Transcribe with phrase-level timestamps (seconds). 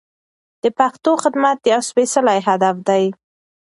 [0.61, 3.03] د پښتو خدمت یو سپېڅلی هدف دی.